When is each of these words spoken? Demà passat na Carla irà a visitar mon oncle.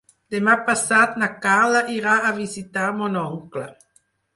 Demà 0.35 0.55
passat 0.69 1.21
na 1.25 1.29
Carla 1.45 1.85
irà 1.99 2.19
a 2.25 2.35
visitar 2.41 2.91
mon 3.01 3.25
oncle. 3.27 3.73